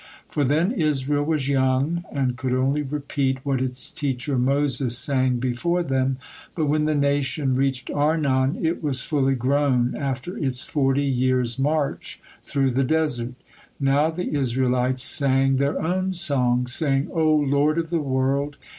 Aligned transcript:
For 0.27 0.43
then 0.43 0.71
Israel 0.71 1.23
was 1.23 1.47
young, 1.47 2.03
and 2.11 2.35
could 2.35 2.55
only 2.55 2.81
repeat 2.81 3.37
what 3.45 3.61
its 3.61 3.91
teacher 3.91 4.35
Moses 4.35 4.97
sang 4.97 5.37
before 5.37 5.83
them, 5.83 6.17
but 6.55 6.65
when 6.65 6.85
the 6.85 6.95
nation 6.95 7.53
reached 7.53 7.91
Arnon, 7.91 8.57
it 8.65 8.81
was 8.81 9.03
fully 9.03 9.35
grown, 9.35 9.93
after 9.95 10.35
its 10.39 10.63
forty 10.63 11.05
years' 11.05 11.59
march 11.59 12.19
through 12.43 12.71
the 12.71 12.83
desert. 12.83 13.35
Now 13.79 14.09
the 14.09 14.35
Israelites 14.35 15.03
sang 15.03 15.57
their 15.57 15.79
own 15.79 16.13
song, 16.13 16.65
saying: 16.65 17.09
"O 17.13 17.35
Lord 17.35 17.77
of 17.77 17.91
the 17.91 18.01
world! 18.01 18.57